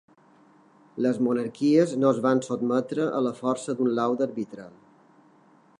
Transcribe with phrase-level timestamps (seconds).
[1.05, 4.73] Les monarquies no es van sotmetre a la força d'un laude arbitral.